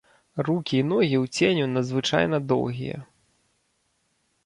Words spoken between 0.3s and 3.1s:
Рукі і ногі ў ценю надзвычайна доўгія.